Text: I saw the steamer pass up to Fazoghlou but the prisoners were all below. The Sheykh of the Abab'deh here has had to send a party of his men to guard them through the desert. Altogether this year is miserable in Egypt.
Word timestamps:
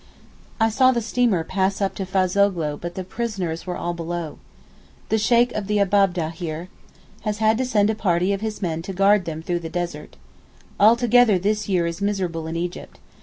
I 0.59 0.69
saw 0.69 0.91
the 0.91 0.99
steamer 0.99 1.43
pass 1.43 1.79
up 1.79 1.93
to 1.93 2.05
Fazoghlou 2.07 2.81
but 2.81 2.95
the 2.95 3.03
prisoners 3.03 3.67
were 3.67 3.77
all 3.77 3.93
below. 3.93 4.39
The 5.09 5.19
Sheykh 5.19 5.51
of 5.51 5.67
the 5.67 5.77
Abab'deh 5.77 6.31
here 6.31 6.69
has 7.21 7.37
had 7.37 7.55
to 7.59 7.65
send 7.65 7.91
a 7.91 7.93
party 7.93 8.33
of 8.33 8.41
his 8.41 8.63
men 8.63 8.81
to 8.81 8.93
guard 8.93 9.25
them 9.25 9.43
through 9.43 9.59
the 9.59 9.69
desert. 9.69 10.15
Altogether 10.79 11.37
this 11.37 11.69
year 11.69 11.85
is 11.85 12.01
miserable 12.01 12.47
in 12.47 12.55
Egypt. 12.55 12.97